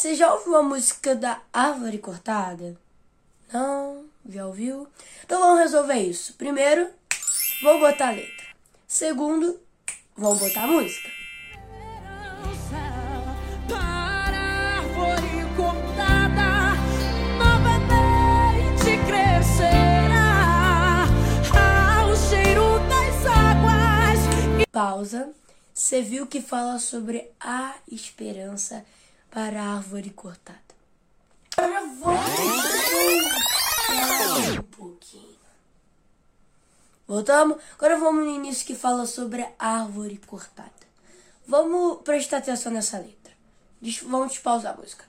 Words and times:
Você 0.00 0.14
já 0.14 0.32
ouviu 0.32 0.56
a 0.56 0.62
música 0.62 1.14
da 1.14 1.42
árvore 1.52 1.98
cortada? 1.98 2.74
Não? 3.52 4.06
Já 4.26 4.46
ouviu? 4.46 4.88
Então 5.22 5.38
vamos 5.38 5.58
resolver 5.58 5.98
isso. 5.98 6.32
Primeiro, 6.38 6.88
vou 7.62 7.78
botar 7.78 8.08
a 8.08 8.12
letra. 8.12 8.46
Segundo, 8.88 9.60
vamos 10.16 10.38
botar 10.38 10.62
a 10.62 10.66
música. 10.68 11.10
Pausa. 24.72 25.30
Você 25.74 26.00
viu 26.00 26.26
que 26.26 26.40
fala 26.40 26.78
sobre 26.78 27.30
a 27.38 27.74
esperança 27.92 28.82
para 29.30 29.62
a 29.62 29.76
árvore 29.76 30.10
cortada. 30.10 30.58
Agora 31.56 31.80
vamos 32.00 32.20
um 34.58 34.62
pouquinho. 34.62 35.38
Voltamos? 37.06 37.58
Agora 37.74 37.98
vamos 37.98 38.24
no 38.24 38.30
início 38.30 38.66
que 38.66 38.74
fala 38.74 39.06
sobre 39.06 39.46
a 39.58 39.80
árvore 39.82 40.20
cortada. 40.26 40.70
Vamos 41.46 42.02
prestar 42.02 42.38
atenção 42.38 42.72
nessa 42.72 42.98
letra. 42.98 43.32
Vamos 44.04 44.38
pausar 44.38 44.74
a 44.74 44.76
música. 44.76 45.04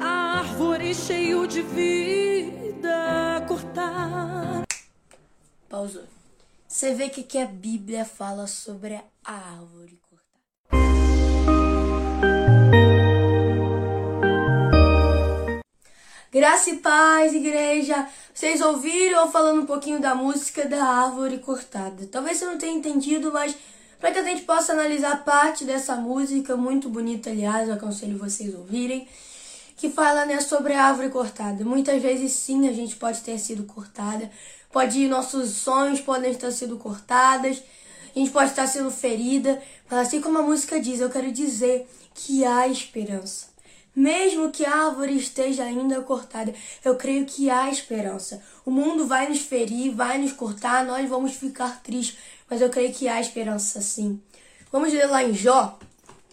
a 0.00 0.38
árvore 0.40 0.94
cheio 0.94 1.46
de 1.46 1.62
vida 1.62 3.44
cortar. 3.46 4.64
Pausou. 5.68 6.04
Você 6.74 6.92
vê 6.92 7.08
que 7.08 7.20
aqui 7.20 7.38
a 7.38 7.46
Bíblia 7.46 8.04
fala 8.04 8.48
sobre 8.48 9.00
a 9.24 9.32
árvore 9.32 9.96
cortada. 10.10 10.42
Graça 16.32 16.70
e 16.70 16.78
paz, 16.78 17.32
igreja. 17.32 18.08
Vocês 18.34 18.60
ouviram 18.60 19.30
falando 19.30 19.62
um 19.62 19.66
pouquinho 19.66 20.00
da 20.00 20.16
música 20.16 20.68
da 20.68 20.82
árvore 20.84 21.38
cortada? 21.38 22.08
Talvez 22.08 22.38
você 22.38 22.44
não 22.44 22.58
tenha 22.58 22.76
entendido, 22.76 23.32
mas 23.32 23.54
para 24.00 24.10
que 24.10 24.18
a 24.18 24.24
gente 24.24 24.42
possa 24.42 24.72
analisar 24.72 25.22
parte 25.22 25.64
dessa 25.64 25.94
música, 25.94 26.56
muito 26.56 26.88
bonita, 26.88 27.30
aliás, 27.30 27.68
eu 27.68 27.76
aconselho 27.76 28.18
vocês 28.18 28.52
a 28.52 28.58
ouvirem, 28.58 29.06
que 29.76 29.90
fala 29.90 30.26
né, 30.26 30.40
sobre 30.40 30.72
a 30.72 30.86
árvore 30.86 31.10
cortada. 31.10 31.64
Muitas 31.64 32.02
vezes, 32.02 32.32
sim, 32.32 32.66
a 32.68 32.72
gente 32.72 32.96
pode 32.96 33.20
ter 33.20 33.38
sido 33.38 33.62
cortada, 33.62 34.28
pode 34.74 35.06
nossos 35.06 35.50
sonhos 35.50 36.00
podem 36.00 36.34
ter 36.34 36.50
sido 36.50 36.76
cortadas, 36.76 37.62
a 38.14 38.18
gente 38.18 38.32
pode 38.32 38.50
estar 38.50 38.66
sendo 38.66 38.90
ferida, 38.90 39.62
mas 39.88 40.08
assim 40.08 40.20
como 40.20 40.38
a 40.38 40.42
música 40.42 40.80
diz, 40.80 40.98
eu 40.98 41.08
quero 41.08 41.30
dizer 41.30 41.88
que 42.12 42.44
há 42.44 42.66
esperança. 42.66 43.46
Mesmo 43.94 44.50
que 44.50 44.64
a 44.64 44.86
árvore 44.86 45.16
esteja 45.16 45.62
ainda 45.62 46.00
cortada, 46.02 46.52
eu 46.84 46.96
creio 46.96 47.24
que 47.24 47.48
há 47.48 47.70
esperança. 47.70 48.42
O 48.66 48.70
mundo 48.72 49.06
vai 49.06 49.28
nos 49.28 49.38
ferir, 49.38 49.94
vai 49.94 50.18
nos 50.18 50.32
cortar, 50.32 50.84
nós 50.84 51.08
vamos 51.08 51.34
ficar 51.34 51.80
tristes, 51.80 52.18
mas 52.50 52.60
eu 52.60 52.68
creio 52.68 52.92
que 52.92 53.06
há 53.06 53.20
esperança 53.20 53.80
sim. 53.80 54.20
Vamos 54.72 54.92
ler 54.92 55.06
lá 55.06 55.22
em 55.22 55.32
Jó, 55.32 55.78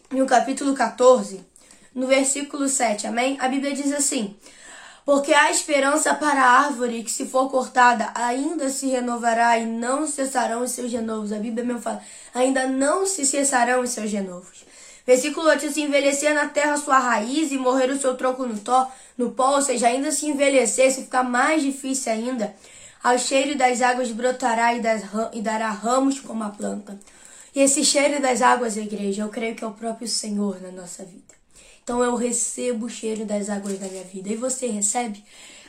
no 0.10 0.26
capítulo 0.26 0.74
14, 0.74 1.46
no 1.94 2.08
versículo 2.08 2.68
7, 2.68 3.06
amém? 3.06 3.38
A 3.40 3.48
Bíblia 3.48 3.76
diz 3.76 3.92
assim: 3.94 4.36
porque 5.06 5.34
há 5.34 5.50
esperança 5.50 6.14
para 6.14 6.44
a 6.44 6.66
árvore 6.66 7.04
que, 7.04 7.12
se 7.12 7.26
for 7.26 7.50
cortada, 7.50 8.12
ainda 8.14 8.70
se 8.70 8.88
renovará 8.88 9.58
e 9.58 9.66
não 9.66 10.08
cessarão 10.08 10.64
os 10.64 10.72
seus 10.72 10.92
renovos. 10.92 11.32
A 11.32 11.40
Bíblia 11.40 11.66
mesmo 11.66 11.82
fala: 11.82 12.02
ainda 12.34 12.68
não 12.68 13.06
se 13.06 13.26
cessarão 13.26 13.82
os 13.82 13.90
seus 13.90 14.12
renovos. 14.12 14.66
Versículo 15.06 15.48
8: 15.48 15.72
Se 15.72 15.82
envelhecer 15.82 16.34
na 16.34 16.48
terra 16.48 16.78
sua 16.78 17.00
raiz 17.00 17.52
e 17.52 17.58
morrer 17.58 17.90
o 17.90 18.00
seu 18.00 18.16
tronco 18.16 18.46
no, 18.46 18.60
tó, 18.60 18.92
no 19.18 19.32
pó, 19.32 19.56
ou 19.56 19.62
seja, 19.62 19.88
ainda 19.88 20.12
se 20.12 20.28
envelhecer, 20.28 20.92
se 20.92 21.04
ficar 21.04 21.24
mais 21.24 21.62
difícil 21.62 22.12
ainda, 22.12 22.56
ao 23.04 23.18
cheiro 23.18 23.58
das 23.58 23.82
águas 23.82 24.12
brotará 24.12 24.76
e, 24.76 24.82
das, 24.82 25.04
e 25.34 25.42
dará 25.42 25.72
ramos 25.72 26.20
como 26.20 26.44
a 26.44 26.50
planta. 26.50 26.98
E 27.54 27.60
esse 27.60 27.84
cheiro 27.84 28.22
das 28.22 28.42
águas, 28.42 28.78
igreja, 28.78 29.24
eu 29.24 29.30
creio 29.30 29.56
que 29.56 29.64
é 29.64 29.68
o 29.68 29.72
próprio 29.72 30.08
Senhor 30.08 30.62
na 30.62 30.72
nossa 30.72 31.04
vida. 31.04 31.41
Então 31.84 32.04
eu 32.04 32.16
recebo 32.16 32.86
o 32.86 32.90
cheiro 32.90 33.26
das 33.26 33.50
águas 33.50 33.80
da 33.80 33.88
minha 33.88 34.04
vida. 34.04 34.30
E 34.30 34.36
você 34.36 34.68
recebe? 34.68 35.24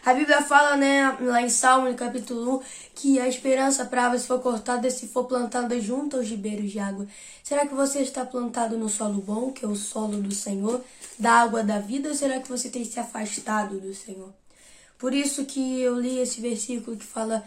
A 0.05 0.13
Bíblia 0.13 0.43
fala, 0.43 0.77
né, 0.77 1.17
lá 1.21 1.43
em 1.43 1.49
Salmo, 1.49 1.95
capítulo 1.95 2.57
1, 2.57 2.63
que 2.93 3.21
a 3.21 3.29
esperança 3.29 3.85
para 3.85 4.07
árvore 4.07 4.23
for 4.23 4.41
cortada 4.41 4.91
se 4.91 5.07
for 5.07 5.25
plantada 5.25 5.81
junto 5.81 6.17
aos 6.17 6.29
ribeiros 6.29 6.73
de 6.73 6.81
água. 6.81 7.07
Será 7.43 7.67
que 7.67 7.75
você 7.75 8.01
está 8.01 8.25
plantado 8.25 8.77
no 8.77 8.89
solo 8.89 9.21
bom, 9.21 9.53
que 9.53 9.65
é 9.65 9.69
o 9.69 9.77
solo 9.77 10.21
do 10.21 10.35
Senhor, 10.35 10.83
da 11.17 11.35
água 11.35 11.63
da 11.63 11.79
vida, 11.79 12.09
ou 12.09 12.15
será 12.17 12.41
que 12.41 12.49
você 12.49 12.69
tem 12.69 12.85
se 12.85 12.99
afastado 12.99 13.79
do 13.79 13.95
Senhor? 13.95 14.33
Por 14.99 15.15
isso 15.15 15.45
que 15.45 15.81
eu 15.81 15.99
li 16.01 16.19
esse 16.19 16.41
versículo 16.41 16.97
que 16.97 17.05
fala 17.05 17.45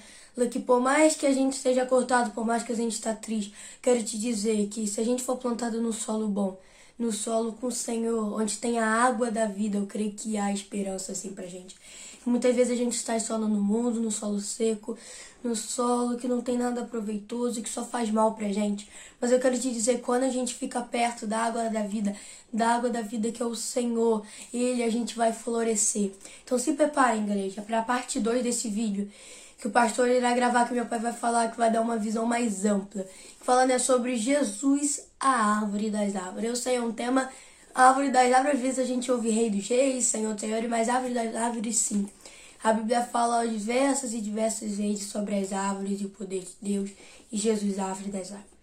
que 0.51 0.59
por 0.59 0.79
mais 0.81 1.15
que 1.15 1.25
a 1.25 1.33
gente 1.33 1.53
esteja 1.53 1.85
cortado, 1.85 2.31
por 2.31 2.45
mais 2.45 2.63
que 2.63 2.71
a 2.71 2.75
gente 2.75 2.93
está 2.93 3.13
triste, 3.13 3.53
quero 3.81 4.01
te 4.03 4.17
dizer 4.17 4.67
que 4.67 4.87
se 4.87 4.99
a 4.99 5.03
gente 5.03 5.23
for 5.23 5.37
plantado 5.37 5.81
no 5.81 5.93
solo 5.93 6.27
bom, 6.27 6.57
no 6.97 7.11
solo 7.11 7.53
com 7.53 7.67
o 7.67 7.71
Senhor, 7.71 8.39
onde 8.39 8.57
tem 8.57 8.79
a 8.79 8.87
água 8.87 9.29
da 9.29 9.45
vida, 9.45 9.77
eu 9.77 9.85
creio 9.85 10.11
que 10.11 10.37
há 10.37 10.51
esperança 10.51 11.11
assim 11.11 11.33
pra 11.33 11.45
gente. 11.45 11.75
Muitas 12.25 12.55
vezes 12.55 12.73
a 12.73 12.75
gente 12.75 12.95
está 12.95 13.19
solo 13.19 13.47
no 13.47 13.61
mundo, 13.61 14.01
no 14.01 14.09
solo 14.09 14.39
seco, 14.39 14.97
no 15.43 15.55
solo 15.55 16.17
que 16.17 16.27
não 16.27 16.41
tem 16.41 16.57
nada 16.57 16.83
proveitoso, 16.83 17.61
que 17.61 17.69
só 17.69 17.85
faz 17.85 18.09
mal 18.09 18.33
pra 18.33 18.51
gente. 18.51 18.89
Mas 19.21 19.31
eu 19.31 19.39
quero 19.39 19.59
te 19.59 19.71
dizer, 19.71 20.01
quando 20.01 20.23
a 20.23 20.29
gente 20.29 20.55
fica 20.55 20.81
perto 20.81 21.27
da 21.27 21.37
água 21.37 21.69
da 21.69 21.83
vida, 21.83 22.15
da 22.51 22.69
água 22.69 22.89
da 22.89 23.01
vida 23.01 23.31
que 23.31 23.43
é 23.43 23.45
o 23.45 23.53
Senhor, 23.53 24.25
Ele 24.51 24.81
a 24.81 24.89
gente 24.89 25.15
vai 25.15 25.31
florescer. 25.31 26.13
Então 26.43 26.57
se 26.57 26.73
preparem, 26.73 27.23
igreja, 27.23 27.61
para 27.61 27.79
a 27.79 27.83
parte 27.83 28.19
2 28.19 28.41
desse 28.41 28.69
vídeo 28.69 29.11
que 29.57 29.67
o 29.67 29.71
pastor 29.71 30.09
irá 30.09 30.33
gravar, 30.33 30.67
que 30.67 30.73
meu 30.73 30.85
pai 30.85 30.99
vai 30.99 31.13
falar, 31.13 31.49
que 31.49 31.57
vai 31.57 31.71
dar 31.71 31.81
uma 31.81 31.97
visão 31.97 32.25
mais 32.25 32.65
ampla. 32.65 33.05
Falando 33.41 33.71
é 33.71 33.79
sobre 33.79 34.17
Jesus, 34.17 35.07
a 35.19 35.59
árvore 35.59 35.89
das 35.89 36.15
árvores. 36.15 36.49
Eu 36.49 36.55
sei, 36.55 36.75
é 36.75 36.81
um 36.81 36.91
tema, 36.91 37.29
árvore 37.73 38.09
das 38.09 38.31
árvores, 38.31 38.55
às 38.55 38.61
vezes 38.61 38.79
a 38.79 38.85
gente 38.85 39.11
ouve 39.11 39.29
rei 39.29 39.49
dos 39.49 39.67
reis, 39.67 40.05
senhor, 40.05 40.37
senhor, 40.39 40.67
mas 40.67 40.89
árvore 40.89 41.13
das 41.13 41.35
árvores 41.35 41.77
sim. 41.77 42.09
A 42.63 42.73
Bíblia 42.73 43.03
fala 43.03 43.47
diversas 43.47 44.11
e 44.13 44.19
diversas 44.19 44.71
vezes 44.71 45.05
sobre 45.05 45.35
as 45.35 45.53
árvores 45.53 46.01
e 46.01 46.05
o 46.05 46.09
poder 46.09 46.39
de 46.39 46.55
Deus 46.59 46.89
e 47.31 47.37
Jesus, 47.37 47.77
a 47.77 47.85
árvore 47.85 48.09
das 48.09 48.31
árvores. 48.31 48.55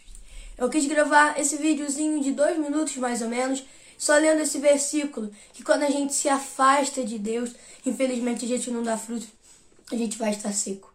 Eu 0.58 0.68
quis 0.68 0.86
gravar 0.86 1.38
esse 1.38 1.56
videozinho 1.56 2.20
de 2.20 2.32
dois 2.32 2.58
minutos 2.58 2.96
mais 2.96 3.22
ou 3.22 3.28
menos, 3.28 3.64
só 3.96 4.16
lendo 4.16 4.40
esse 4.40 4.58
versículo, 4.58 5.30
que 5.52 5.62
quando 5.62 5.84
a 5.84 5.90
gente 5.90 6.14
se 6.14 6.28
afasta 6.28 7.04
de 7.04 7.16
Deus, 7.18 7.54
infelizmente 7.86 8.44
a 8.44 8.48
gente 8.48 8.70
não 8.70 8.82
dá 8.82 8.98
fruto, 8.98 9.26
a 9.94 9.98
gente 9.98 10.18
vai 10.18 10.30
estar 10.30 10.52
seco. 10.52 10.92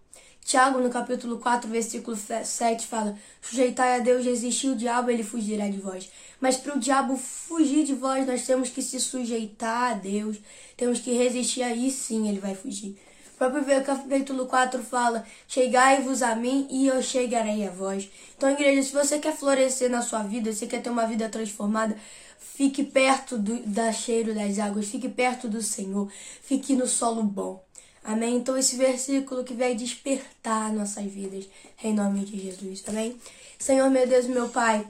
Tiago, 0.47 0.80
no 0.80 0.90
capítulo 0.90 1.40
4, 1.40 1.69
versículo 1.69 2.16
7, 2.16 2.88
fala: 2.88 3.18
Sujeitai 3.41 3.97
a 3.97 4.00
Deus, 4.00 4.24
resistir 4.24 4.69
o 4.69 4.78
diabo, 4.78 5.12
ele 5.12 5.22
fugirá 5.22 5.68
de 5.68 5.78
vós. 5.78 6.09
Mas 6.40 6.56
para 6.56 6.74
o 6.74 6.80
diabo 6.80 7.18
fugir 7.18 7.84
de 7.84 7.94
vós, 7.94 8.25
nós 8.25 8.46
temos 8.46 8.69
que 8.69 8.81
se 8.81 8.97
sujeitar 8.97 9.91
a 9.91 9.94
Deus, 9.96 10.38
temos 10.78 11.00
que 11.00 11.12
resistir, 11.12 11.63
aí 11.63 11.91
sim 11.91 12.30
ele 12.30 12.40
vai 12.40 12.56
fugir. 12.56 12.97
O 13.34 13.38
próprio 13.38 13.84
capítulo 13.84 14.46
4 14.46 14.81
fala: 14.81 15.25
Chegai-vos 15.50 16.22
a 16.22 16.34
mim 16.34 16.66
e 16.72 16.88
eu 16.88 17.03
chegarei 17.03 17.68
a 17.68 17.69
vós. 17.69 18.09
Então, 18.38 18.50
igreja, 18.50 18.81
se 18.84 18.94
você 18.94 19.19
quer 19.19 19.36
florescer 19.36 19.90
na 19.90 20.02
sua 20.02 20.24
vida, 20.24 20.53
se 20.53 20.66
quer 20.66 20.81
ter 20.81 20.89
uma 20.89 21.06
vida 21.06 21.27
transformada, 21.27 21.98
fique 22.39 22.83
perto 22.83 23.38
do 23.38 23.60
da 23.68 23.92
cheiro 23.92 24.33
das 24.33 24.57
águas, 24.60 24.88
fique 24.88 25.10
perto 25.10 25.50
do 25.50 25.62
Senhor, 25.62 26.10
fique 26.42 26.74
no 26.74 26.88
solo 26.88 27.22
bom. 27.22 27.62
Amém? 28.07 28.38
Então, 28.38 28.57
esse 28.57 28.77
versículo 28.77 29.44
que 29.44 29.54
vai 29.54 29.75
despertar 29.75 30.71
nossas 30.71 31.04
vidas, 31.04 31.45
em 31.83 31.94
nome 31.94 32.24
de 32.24 32.39
Jesus. 32.39 32.81
Amém? 32.88 33.19
Senhor, 33.59 33.89
meu 33.89 34.07
Deus, 34.07 34.27
meu 34.27 34.48
Pai, 34.48 34.88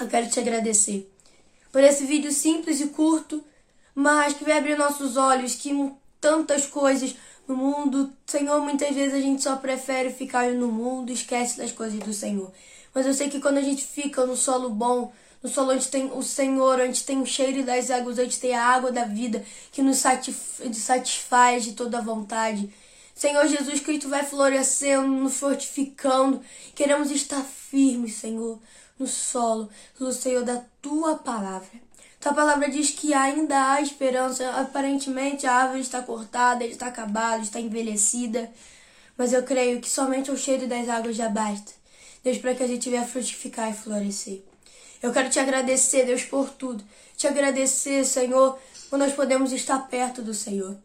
eu 0.00 0.08
quero 0.08 0.30
te 0.30 0.40
agradecer 0.40 1.06
por 1.70 1.84
esse 1.84 2.06
vídeo 2.06 2.32
simples 2.32 2.80
e 2.80 2.86
curto, 2.86 3.44
mas 3.94 4.32
que 4.32 4.42
vai 4.42 4.56
abrir 4.56 4.78
nossos 4.78 5.18
olhos, 5.18 5.54
que 5.54 5.70
tantas 6.18 6.64
coisas 6.64 7.14
no 7.46 7.54
mundo, 7.54 8.10
Senhor, 8.24 8.58
muitas 8.62 8.94
vezes 8.94 9.12
a 9.12 9.20
gente 9.20 9.42
só 9.42 9.56
prefere 9.56 10.08
ficar 10.08 10.50
no 10.52 10.68
mundo, 10.68 11.12
esquece 11.12 11.58
das 11.58 11.72
coisas 11.72 12.00
do 12.00 12.14
Senhor. 12.14 12.50
Mas 12.94 13.04
eu 13.04 13.12
sei 13.12 13.28
que 13.28 13.38
quando 13.38 13.58
a 13.58 13.62
gente 13.62 13.84
fica 13.84 14.24
no 14.24 14.34
solo 14.34 14.70
bom, 14.70 15.12
no 15.46 15.52
solo 15.52 15.72
onde 15.72 15.86
tem 15.86 16.10
o 16.12 16.24
Senhor, 16.24 16.80
onde 16.80 17.04
tem 17.04 17.22
o 17.22 17.26
cheiro 17.26 17.62
das 17.62 17.88
águas, 17.88 18.18
onde 18.18 18.36
tem 18.36 18.52
a 18.52 18.66
água 18.66 18.90
da 18.90 19.04
vida 19.04 19.44
que 19.70 19.80
nos 19.80 19.98
satisfaz 20.72 21.62
de 21.62 21.74
toda 21.74 21.98
a 21.98 22.02
vontade. 22.02 22.68
Senhor 23.14 23.46
Jesus 23.46 23.78
Cristo 23.78 24.08
vai 24.08 24.24
florescendo, 24.24 25.06
nos 25.06 25.34
fortificando. 25.34 26.42
Queremos 26.74 27.12
estar 27.12 27.44
firmes, 27.44 28.16
Senhor, 28.16 28.58
no 28.98 29.06
solo, 29.06 29.70
no 30.00 30.12
Senhor 30.12 30.42
da 30.42 30.64
tua 30.82 31.14
palavra. 31.14 31.80
Tua 32.20 32.34
palavra 32.34 32.68
diz 32.68 32.90
que 32.90 33.14
ainda 33.14 33.70
há 33.70 33.80
esperança. 33.80 34.50
Aparentemente 34.50 35.46
a 35.46 35.52
árvore 35.54 35.80
está 35.80 36.02
cortada, 36.02 36.66
está 36.66 36.88
acabada, 36.88 37.40
está 37.40 37.60
envelhecida. 37.60 38.50
Mas 39.16 39.32
eu 39.32 39.44
creio 39.44 39.80
que 39.80 39.88
somente 39.88 40.28
o 40.28 40.36
cheiro 40.36 40.66
das 40.66 40.88
águas 40.88 41.14
já 41.14 41.28
basta. 41.28 41.70
Deus, 42.24 42.38
para 42.38 42.52
que 42.52 42.64
a 42.64 42.66
gente 42.66 42.90
venha 42.90 43.06
frutificar 43.06 43.70
e 43.70 43.74
florescer. 43.74 44.42
Eu 45.02 45.12
quero 45.12 45.30
te 45.30 45.38
agradecer, 45.38 46.06
Deus, 46.06 46.22
por 46.22 46.50
tudo. 46.50 46.84
Te 47.16 47.26
agradecer, 47.26 48.04
Senhor, 48.04 48.58
por 48.90 48.98
nós 48.98 49.12
podemos 49.12 49.52
estar 49.52 49.78
perto 49.88 50.22
do 50.22 50.34
Senhor. 50.34 50.76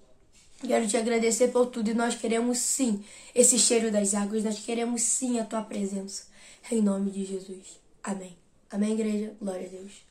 Quero 0.65 0.87
te 0.87 0.95
agradecer 0.95 1.47
por 1.47 1.67
tudo 1.67 1.89
e 1.89 1.93
nós 1.93 2.15
queremos 2.15 2.59
sim 2.59 3.03
esse 3.33 3.57
cheiro 3.57 3.91
das 3.91 4.13
águas, 4.13 4.43
nós 4.43 4.59
queremos 4.59 5.01
sim 5.01 5.39
a 5.39 5.45
tua 5.45 5.61
presença. 5.63 6.25
Em 6.71 6.81
nome 6.81 7.09
de 7.09 7.25
Jesus. 7.25 7.79
Amém. 8.03 8.37
Amém, 8.69 8.93
igreja. 8.93 9.33
Glória 9.41 9.65
a 9.65 9.69
Deus. 9.69 10.10